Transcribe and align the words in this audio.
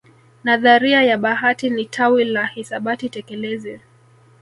Nadharia 0.43 1.03
ya 1.03 1.17
bahati 1.17 1.69
ni 1.69 1.85
tawi 1.85 2.25
la 2.25 2.45
hisabati 2.45 3.09
tekelezi 3.09 3.79